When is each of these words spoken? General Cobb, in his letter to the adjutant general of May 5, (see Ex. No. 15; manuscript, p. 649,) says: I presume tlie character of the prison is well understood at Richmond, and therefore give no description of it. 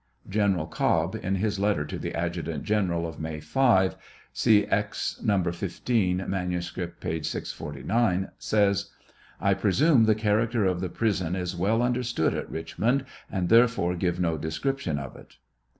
General 0.27 0.65
Cobb, 0.65 1.13
in 1.21 1.35
his 1.35 1.59
letter 1.59 1.85
to 1.85 1.99
the 1.99 2.15
adjutant 2.15 2.63
general 2.63 3.05
of 3.07 3.19
May 3.19 3.39
5, 3.39 3.95
(see 4.33 4.65
Ex. 4.65 5.21
No. 5.21 5.43
15; 5.43 6.25
manuscript, 6.27 6.99
p. 6.99 7.21
649,) 7.21 8.31
says: 8.39 8.89
I 9.39 9.53
presume 9.53 10.07
tlie 10.07 10.17
character 10.17 10.65
of 10.65 10.81
the 10.81 10.89
prison 10.89 11.35
is 11.35 11.55
well 11.55 11.83
understood 11.83 12.33
at 12.33 12.49
Richmond, 12.49 13.05
and 13.31 13.47
therefore 13.49 13.93
give 13.95 14.19
no 14.19 14.39
description 14.39 14.97
of 14.97 15.15
it. 15.15 15.35